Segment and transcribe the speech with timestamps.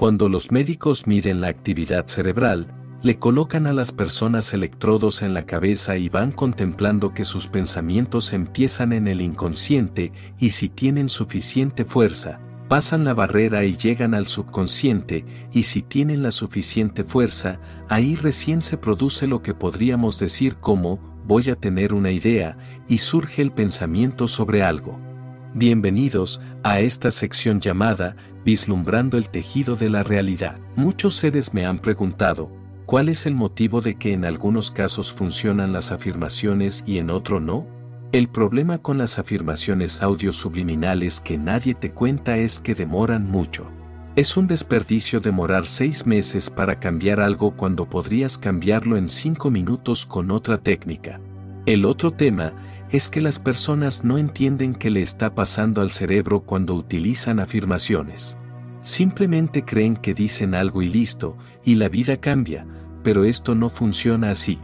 [0.00, 5.44] Cuando los médicos miden la actividad cerebral, le colocan a las personas electrodos en la
[5.44, 11.84] cabeza y van contemplando que sus pensamientos empiezan en el inconsciente y si tienen suficiente
[11.84, 17.60] fuerza, pasan la barrera y llegan al subconsciente y si tienen la suficiente fuerza,
[17.90, 20.96] ahí recién se produce lo que podríamos decir como
[21.26, 22.56] voy a tener una idea
[22.88, 25.09] y surge el pensamiento sobre algo.
[25.54, 28.14] Bienvenidos a esta sección llamada
[28.44, 30.60] Vislumbrando el tejido de la realidad.
[30.76, 32.52] Muchos seres me han preguntado,
[32.86, 37.40] ¿Cuál es el motivo de que en algunos casos funcionan las afirmaciones y en otro
[37.40, 37.66] no?
[38.12, 43.68] El problema con las afirmaciones audio subliminales que nadie te cuenta es que demoran mucho.
[44.14, 50.06] Es un desperdicio demorar seis meses para cambiar algo cuando podrías cambiarlo en cinco minutos
[50.06, 51.20] con otra técnica.
[51.66, 52.52] El otro tema
[52.92, 58.36] es que las personas no entienden qué le está pasando al cerebro cuando utilizan afirmaciones.
[58.80, 62.66] Simplemente creen que dicen algo y listo, y la vida cambia,
[63.04, 64.58] pero esto no funciona así.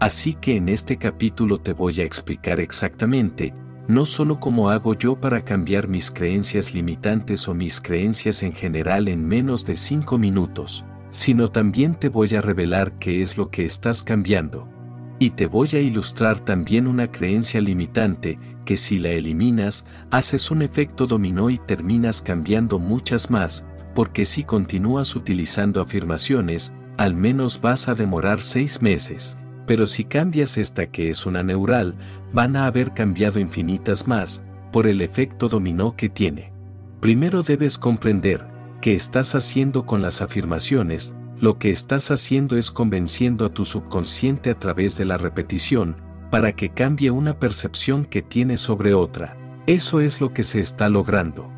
[0.00, 3.54] Así que en este capítulo te voy a explicar exactamente,
[3.86, 9.08] no solo cómo hago yo para cambiar mis creencias limitantes o mis creencias en general
[9.08, 13.64] en menos de 5 minutos, sino también te voy a revelar qué es lo que
[13.64, 14.77] estás cambiando.
[15.18, 20.62] Y te voy a ilustrar también una creencia limitante que si la eliminas, haces un
[20.62, 27.88] efecto dominó y terminas cambiando muchas más, porque si continúas utilizando afirmaciones, al menos vas
[27.88, 31.96] a demorar seis meses, pero si cambias esta que es una neural,
[32.32, 36.52] van a haber cambiado infinitas más, por el efecto dominó que tiene.
[37.00, 38.46] Primero debes comprender
[38.80, 44.50] que estás haciendo con las afirmaciones, lo que estás haciendo es convenciendo a tu subconsciente
[44.50, 45.96] a través de la repetición,
[46.30, 49.36] para que cambie una percepción que tiene sobre otra.
[49.66, 51.50] Eso es lo que se está logrando.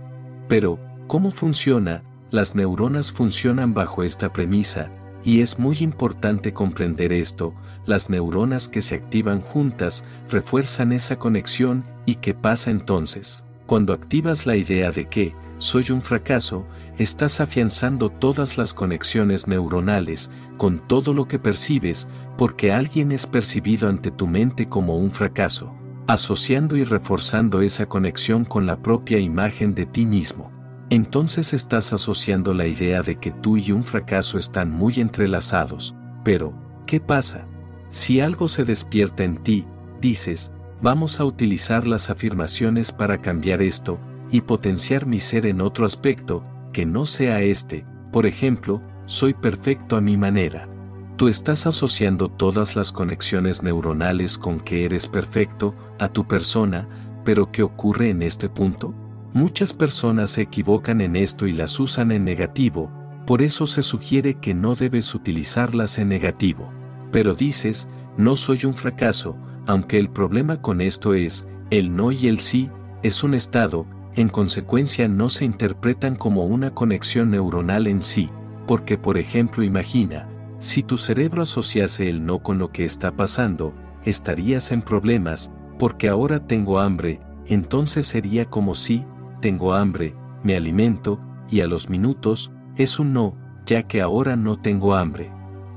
[0.48, 2.02] Pero, ¿cómo funciona?
[2.30, 4.90] Las neuronas funcionan bajo esta premisa,
[5.24, 7.54] y es muy importante comprender esto,
[7.86, 13.44] las neuronas que se activan juntas refuerzan esa conexión y ¿qué pasa entonces?
[13.66, 16.66] Cuando activas la idea de que soy un fracaso,
[16.98, 23.88] estás afianzando todas las conexiones neuronales con todo lo que percibes porque alguien es percibido
[23.88, 25.72] ante tu mente como un fracaso,
[26.08, 30.50] asociando y reforzando esa conexión con la propia imagen de ti mismo
[30.90, 35.94] entonces estás asociando la idea de que tú y un fracaso están muy entrelazados.
[36.24, 36.52] Pero,
[36.84, 37.46] ¿qué pasa?
[37.90, 39.66] Si algo se despierta en ti,
[40.00, 45.86] dices, vamos a utilizar las afirmaciones para cambiar esto y potenciar mi ser en otro
[45.86, 50.68] aspecto, que no sea este, por ejemplo, soy perfecto a mi manera.
[51.16, 56.88] Tú estás asociando todas las conexiones neuronales con que eres perfecto a tu persona,
[57.24, 58.94] pero ¿qué ocurre en este punto?
[59.32, 62.90] Muchas personas se equivocan en esto y las usan en negativo,
[63.26, 66.72] por eso se sugiere que no debes utilizarlas en negativo.
[67.12, 69.36] Pero dices, no soy un fracaso,
[69.66, 72.70] aunque el problema con esto es, el no y el sí,
[73.02, 73.86] es un estado,
[74.16, 78.30] en consecuencia no se interpretan como una conexión neuronal en sí,
[78.66, 80.28] porque por ejemplo imagina,
[80.58, 83.72] si tu cerebro asociase el no con lo que está pasando,
[84.04, 89.04] estarías en problemas, porque ahora tengo hambre, entonces sería como si,
[89.40, 94.56] tengo hambre, me alimento, y a los minutos, es un no, ya que ahora no
[94.56, 95.32] tengo hambre.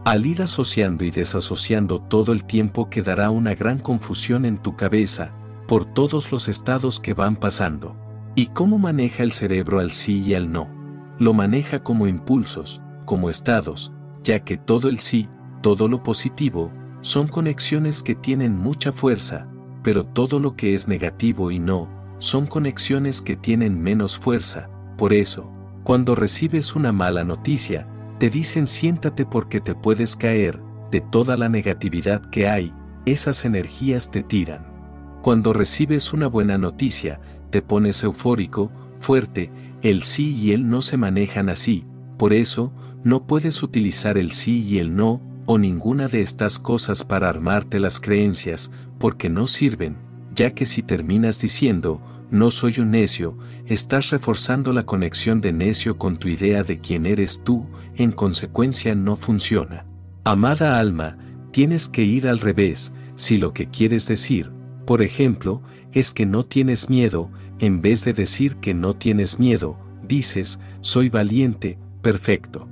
[0.06, 5.34] Al ir asociando y desasociando todo el tiempo quedará una gran confusión en tu cabeza,
[5.68, 7.96] por todos los estados que van pasando.
[8.36, 10.68] ¿Y cómo maneja el cerebro al sí y al no?
[11.20, 15.30] Lo maneja como impulsos, como estados, ya que todo el sí,
[15.62, 16.72] todo lo positivo,
[17.02, 19.48] son conexiones que tienen mucha fuerza,
[19.84, 24.68] pero todo lo que es negativo y no, son conexiones que tienen menos fuerza,
[24.98, 25.52] por eso,
[25.84, 31.50] cuando recibes una mala noticia, te dicen siéntate porque te puedes caer, de toda la
[31.50, 32.74] negatividad que hay,
[33.06, 34.66] esas energías te tiran.
[35.22, 37.20] Cuando recibes una buena noticia,
[37.54, 39.52] te pones eufórico, fuerte,
[39.84, 41.86] el sí y el no se manejan así,
[42.18, 47.04] por eso, no puedes utilizar el sí y el no, o ninguna de estas cosas
[47.04, 49.98] para armarte las creencias, porque no sirven,
[50.34, 52.02] ya que si terminas diciendo,
[52.32, 57.06] no soy un necio, estás reforzando la conexión de necio con tu idea de quién
[57.06, 59.86] eres tú, en consecuencia no funciona.
[60.24, 61.20] Amada alma,
[61.52, 64.52] tienes que ir al revés, si lo que quieres decir,
[64.88, 65.62] por ejemplo,
[65.94, 71.10] es que no tienes miedo, en vez de decir que no tienes miedo, dices, soy
[71.10, 72.68] valiente, perfecto.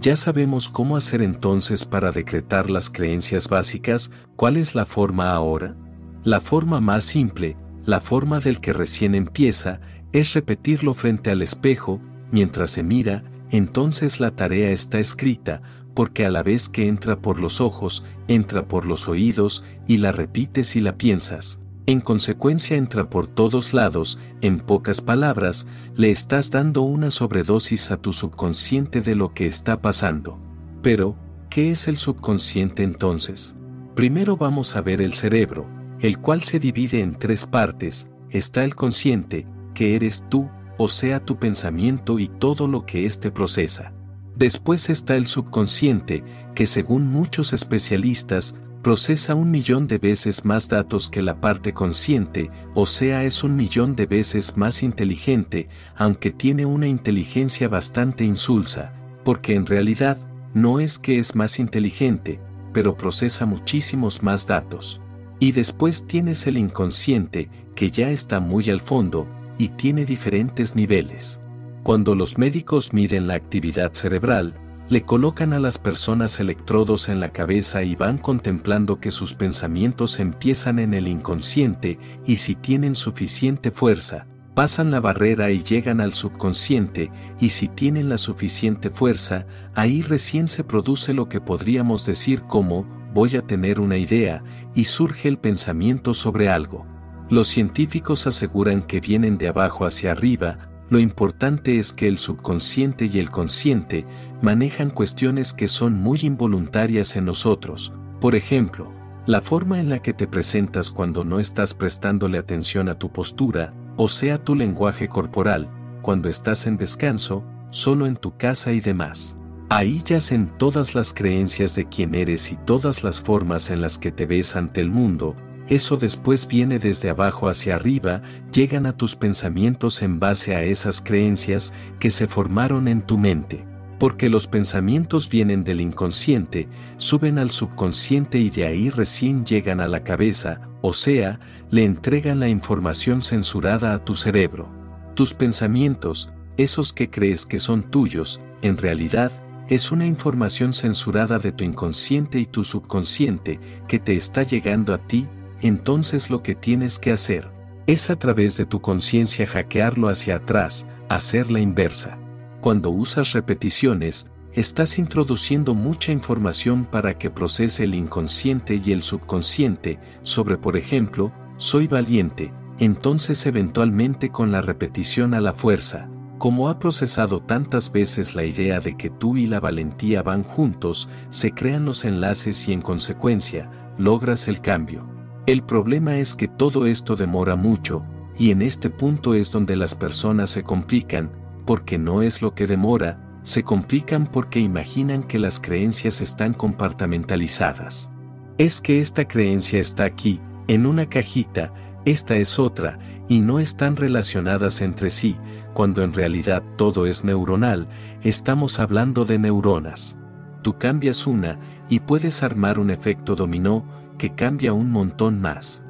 [0.00, 5.76] Ya sabemos cómo hacer entonces para decretar las creencias básicas, ¿cuál es la forma ahora?
[6.24, 7.56] La forma más simple,
[7.86, 9.80] la forma del que recién empieza,
[10.12, 12.00] es repetirlo frente al espejo,
[12.30, 15.62] mientras se mira, entonces la tarea está escrita,
[15.94, 20.12] porque a la vez que entra por los ojos, entra por los oídos, y la
[20.12, 21.60] repites y la piensas.
[21.86, 27.98] En consecuencia entra por todos lados, en pocas palabras, le estás dando una sobredosis a
[27.98, 30.38] tu subconsciente de lo que está pasando.
[30.82, 31.16] Pero,
[31.50, 33.54] ¿qué es el subconsciente entonces?
[33.94, 35.68] Primero vamos a ver el cerebro,
[36.00, 40.48] el cual se divide en tres partes, está el consciente, que eres tú,
[40.78, 43.92] o sea tu pensamiento y todo lo que éste procesa.
[44.36, 48.54] Después está el subconsciente, que según muchos especialistas,
[48.84, 53.56] procesa un millón de veces más datos que la parte consciente, o sea es un
[53.56, 58.92] millón de veces más inteligente, aunque tiene una inteligencia bastante insulsa,
[59.24, 60.18] porque en realidad,
[60.52, 62.40] no es que es más inteligente,
[62.74, 65.00] pero procesa muchísimos más datos.
[65.40, 69.26] Y después tienes el inconsciente, que ya está muy al fondo,
[69.56, 71.40] y tiene diferentes niveles.
[71.84, 77.30] Cuando los médicos miden la actividad cerebral, le colocan a las personas electrodos en la
[77.30, 83.70] cabeza y van contemplando que sus pensamientos empiezan en el inconsciente y si tienen suficiente
[83.70, 87.10] fuerza, pasan la barrera y llegan al subconsciente
[87.40, 92.84] y si tienen la suficiente fuerza, ahí recién se produce lo que podríamos decir como
[93.14, 94.44] voy a tener una idea
[94.74, 96.86] y surge el pensamiento sobre algo.
[97.30, 100.58] Los científicos aseguran que vienen de abajo hacia arriba,
[100.94, 104.06] lo importante es que el subconsciente y el consciente
[104.42, 108.92] manejan cuestiones que son muy involuntarias en nosotros, por ejemplo,
[109.26, 113.74] la forma en la que te presentas cuando no estás prestándole atención a tu postura,
[113.96, 115.68] o sea tu lenguaje corporal,
[116.00, 119.36] cuando estás en descanso, solo en tu casa y demás.
[119.70, 124.12] Ahí yacen todas las creencias de quién eres y todas las formas en las que
[124.12, 125.34] te ves ante el mundo,
[125.68, 128.22] eso después viene desde abajo hacia arriba,
[128.52, 133.66] llegan a tus pensamientos en base a esas creencias que se formaron en tu mente.
[133.98, 136.68] Porque los pensamientos vienen del inconsciente,
[136.98, 141.40] suben al subconsciente y de ahí recién llegan a la cabeza, o sea,
[141.70, 144.68] le entregan la información censurada a tu cerebro.
[145.14, 149.32] Tus pensamientos, esos que crees que son tuyos, en realidad,
[149.68, 154.98] es una información censurada de tu inconsciente y tu subconsciente que te está llegando a
[154.98, 155.26] ti
[155.60, 157.50] entonces lo que tienes que hacer
[157.86, 162.18] es a través de tu conciencia hackearlo hacia atrás, hacer la inversa.
[162.60, 169.98] Cuando usas repeticiones, estás introduciendo mucha información para que procese el inconsciente y el subconsciente
[170.22, 176.08] sobre, por ejemplo, soy valiente, entonces eventualmente con la repetición a la fuerza,
[176.38, 181.08] como ha procesado tantas veces la idea de que tú y la valentía van juntos,
[181.30, 185.13] se crean los enlaces y en consecuencia, logras el cambio.
[185.46, 188.02] El problema es que todo esto demora mucho,
[188.38, 191.30] y en este punto es donde las personas se complican,
[191.66, 198.10] porque no es lo que demora, se complican porque imaginan que las creencias están compartamentalizadas.
[198.56, 201.74] Es que esta creencia está aquí, en una cajita,
[202.06, 202.98] esta es otra,
[203.28, 205.36] y no están relacionadas entre sí,
[205.74, 207.86] cuando en realidad todo es neuronal,
[208.22, 210.16] estamos hablando de neuronas.
[210.62, 211.58] Tú cambias una,
[211.90, 213.84] y puedes armar un efecto dominó,
[214.16, 215.82] que cambia un montón más.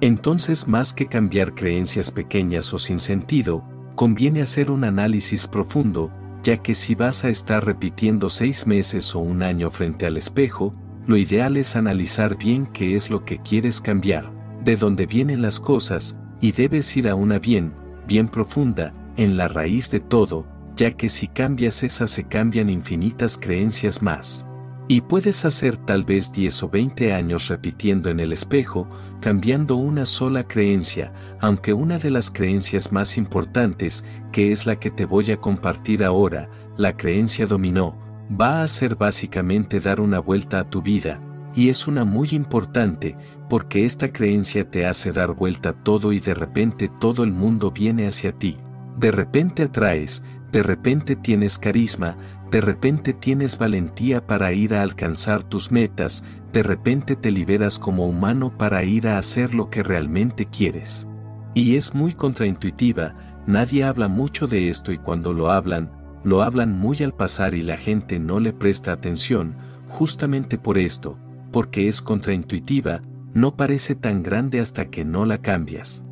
[0.00, 3.64] Entonces más que cambiar creencias pequeñas o sin sentido,
[3.94, 6.10] conviene hacer un análisis profundo,
[6.42, 10.74] ya que si vas a estar repitiendo seis meses o un año frente al espejo,
[11.06, 14.32] lo ideal es analizar bien qué es lo que quieres cambiar,
[14.64, 17.72] de dónde vienen las cosas, y debes ir a una bien,
[18.06, 20.46] bien profunda, en la raíz de todo,
[20.76, 24.46] ya que si cambias esa se cambian infinitas creencias más.
[24.88, 28.88] Y puedes hacer tal vez 10 o 20 años repitiendo en el espejo,
[29.20, 34.90] cambiando una sola creencia, aunque una de las creencias más importantes, que es la que
[34.90, 37.96] te voy a compartir ahora, la creencia dominó,
[38.40, 41.20] va a ser básicamente dar una vuelta a tu vida,
[41.54, 43.16] y es una muy importante,
[43.48, 48.06] porque esta creencia te hace dar vuelta todo y de repente todo el mundo viene
[48.06, 48.58] hacia ti.
[48.96, 50.22] De repente atraes,
[50.52, 52.16] de repente tienes carisma,
[52.50, 56.22] de repente tienes valentía para ir a alcanzar tus metas,
[56.52, 61.08] de repente te liberas como humano para ir a hacer lo que realmente quieres.
[61.54, 63.14] Y es muy contraintuitiva,
[63.46, 65.90] nadie habla mucho de esto y cuando lo hablan,
[66.24, 69.56] lo hablan muy al pasar y la gente no le presta atención,
[69.88, 71.18] justamente por esto,
[71.50, 73.00] porque es contraintuitiva,
[73.32, 76.04] no parece tan grande hasta que no la cambias.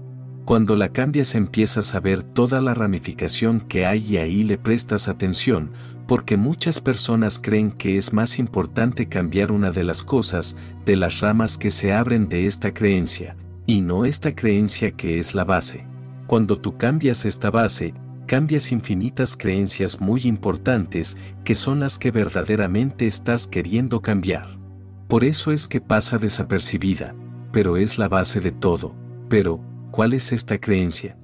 [0.51, 5.07] Cuando la cambias empiezas a ver toda la ramificación que hay y ahí le prestas
[5.07, 5.71] atención,
[6.09, 11.21] porque muchas personas creen que es más importante cambiar una de las cosas, de las
[11.21, 15.87] ramas que se abren de esta creencia, y no esta creencia que es la base.
[16.27, 17.95] Cuando tú cambias esta base,
[18.27, 24.59] cambias infinitas creencias muy importantes que son las que verdaderamente estás queriendo cambiar.
[25.07, 27.15] Por eso es que pasa desapercibida,
[27.53, 28.97] pero es la base de todo.
[29.29, 31.17] Pero, ¿cuál es esta creencia?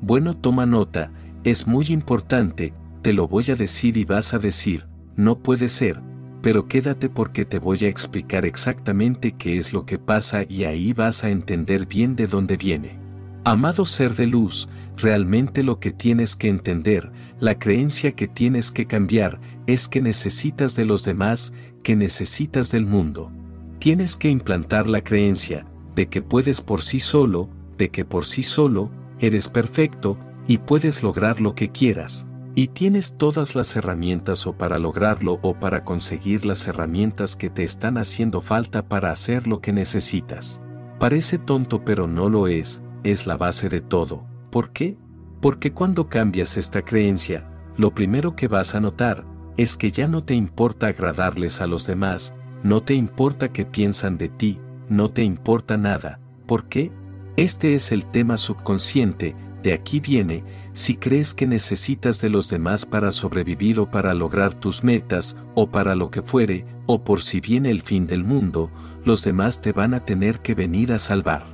[0.00, 1.12] Bueno, toma nota,
[1.44, 2.72] es muy importante,
[3.02, 4.86] te lo voy a decir y vas a decir,
[5.16, 6.00] no puede ser,
[6.42, 10.92] pero quédate porque te voy a explicar exactamente qué es lo que pasa y ahí
[10.92, 12.98] vas a entender bien de dónde viene.
[13.44, 18.86] Amado ser de luz, realmente lo que tienes que entender, la creencia que tienes que
[18.86, 23.32] cambiar, es que necesitas de los demás, que necesitas del mundo.
[23.78, 27.48] Tienes que implantar la creencia de que puedes por sí solo,
[27.80, 32.26] de que por sí solo, eres perfecto, y puedes lograr lo que quieras.
[32.54, 37.62] Y tienes todas las herramientas o para lograrlo o para conseguir las herramientas que te
[37.62, 40.60] están haciendo falta para hacer lo que necesitas.
[40.98, 44.26] Parece tonto pero no lo es, es la base de todo.
[44.50, 44.98] ¿Por qué?
[45.40, 49.24] Porque cuando cambias esta creencia, lo primero que vas a notar
[49.56, 54.18] es que ya no te importa agradarles a los demás, no te importa qué piensan
[54.18, 54.60] de ti,
[54.90, 56.20] no te importa nada.
[56.46, 56.92] ¿Por qué?
[57.40, 60.44] Este es el tema subconsciente, de aquí viene,
[60.74, 65.70] si crees que necesitas de los demás para sobrevivir o para lograr tus metas, o
[65.70, 68.70] para lo que fuere, o por si viene el fin del mundo,
[69.06, 71.46] los demás te van a tener que venir a salvar.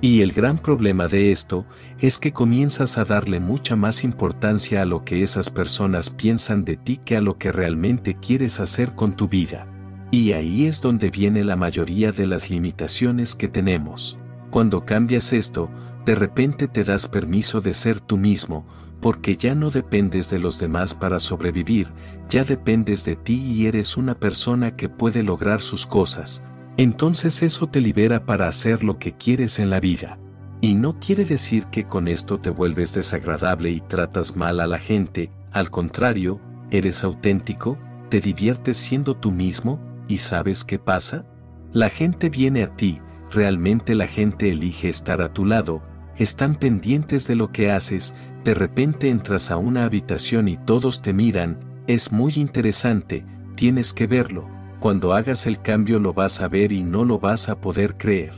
[0.00, 1.66] Y el gran problema de esto
[2.00, 6.76] es que comienzas a darle mucha más importancia a lo que esas personas piensan de
[6.76, 9.68] ti que a lo que realmente quieres hacer con tu vida.
[10.10, 14.18] Y ahí es donde viene la mayoría de las limitaciones que tenemos.
[14.50, 15.70] Cuando cambias esto,
[16.04, 18.66] de repente te das permiso de ser tú mismo,
[19.00, 21.88] porque ya no dependes de los demás para sobrevivir,
[22.28, 26.42] ya dependes de ti y eres una persona que puede lograr sus cosas.
[26.76, 30.18] Entonces eso te libera para hacer lo que quieres en la vida.
[30.60, 34.78] Y no quiere decir que con esto te vuelves desagradable y tratas mal a la
[34.78, 36.40] gente, al contrario,
[36.70, 37.78] eres auténtico,
[38.08, 41.26] te diviertes siendo tú mismo, y ¿sabes qué pasa?
[41.72, 45.82] La gente viene a ti, realmente la gente elige estar a tu lado,
[46.16, 51.12] están pendientes de lo que haces, de repente entras a una habitación y todos te
[51.12, 54.48] miran, es muy interesante, tienes que verlo,
[54.80, 58.32] cuando hagas el cambio lo vas a ver y no lo vas a poder creer.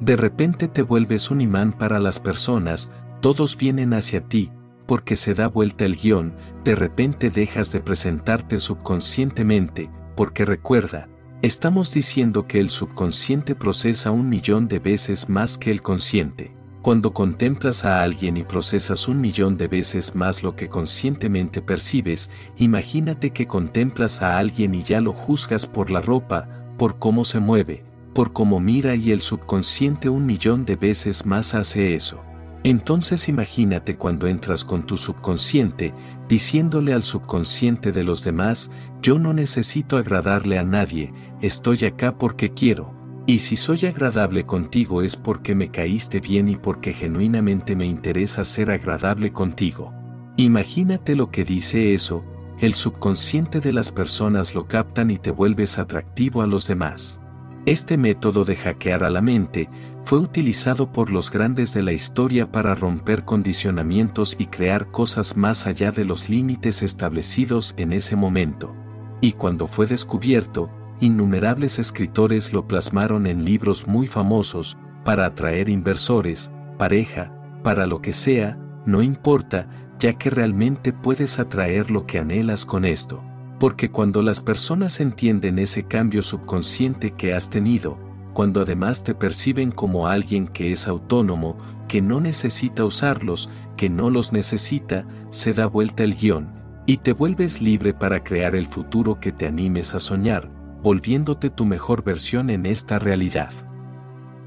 [0.00, 4.50] De repente te vuelves un imán para las personas, todos vienen hacia ti,
[4.86, 11.08] porque se da vuelta el guion, de repente dejas de presentarte subconscientemente, porque recuerda,
[11.46, 16.52] estamos diciendo que el subconsciente procesa un millón de veces más que el consciente.
[16.82, 22.30] Cuando contemplas a alguien y procesas un millón de veces más lo que conscientemente percibes,
[22.56, 27.38] imagínate que contemplas a alguien y ya lo juzgas por la ropa, por cómo se
[27.38, 32.22] mueve, por cómo mira y el subconsciente un millón de veces más hace eso.
[32.66, 35.94] Entonces imagínate cuando entras con tu subconsciente,
[36.28, 42.54] diciéndole al subconsciente de los demás, yo no necesito agradarle a nadie, estoy acá porque
[42.54, 42.92] quiero,
[43.24, 48.44] y si soy agradable contigo es porque me caíste bien y porque genuinamente me interesa
[48.44, 49.94] ser agradable contigo.
[50.36, 52.24] Imagínate lo que dice eso,
[52.58, 57.20] el subconsciente de las personas lo captan y te vuelves atractivo a los demás.
[57.64, 59.68] Este método de hackear a la mente
[60.06, 65.66] fue utilizado por los grandes de la historia para romper condicionamientos y crear cosas más
[65.66, 68.72] allá de los límites establecidos en ese momento.
[69.20, 70.70] Y cuando fue descubierto,
[71.00, 77.32] innumerables escritores lo plasmaron en libros muy famosos, para atraer inversores, pareja,
[77.64, 82.84] para lo que sea, no importa, ya que realmente puedes atraer lo que anhelas con
[82.84, 83.24] esto.
[83.58, 88.05] Porque cuando las personas entienden ese cambio subconsciente que has tenido,
[88.36, 91.56] cuando además te perciben como alguien que es autónomo,
[91.88, 96.52] que no necesita usarlos, que no los necesita, se da vuelta el guion,
[96.84, 100.50] y te vuelves libre para crear el futuro que te animes a soñar,
[100.82, 103.52] volviéndote tu mejor versión en esta realidad.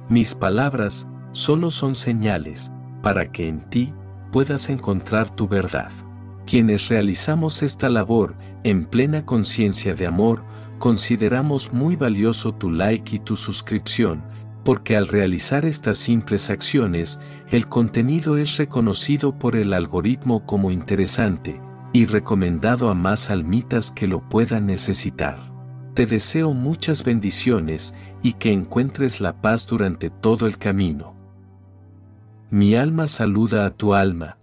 [0.08, 3.96] Mis palabras solo son señales para que en ti
[4.32, 5.90] puedas encontrar tu verdad.
[6.46, 10.44] Quienes realizamos esta labor en plena conciencia de amor,
[10.80, 14.24] consideramos muy valioso tu like y tu suscripción,
[14.64, 17.20] porque al realizar estas simples acciones,
[17.52, 21.62] el contenido es reconocido por el algoritmo como interesante
[21.94, 25.38] y recomendado a más almitas que lo puedan necesitar.
[25.94, 27.94] Te deseo muchas bendiciones
[28.24, 31.16] y que encuentres la paz durante todo el camino.
[32.50, 34.39] Mi alma saluda a tu alma,